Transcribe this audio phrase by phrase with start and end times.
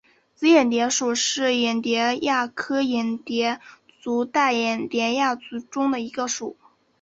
[0.33, 3.59] 紫眼蝶属是眼蝶亚科眼蝶
[4.01, 6.57] 族黛眼蝶亚族中的一个属。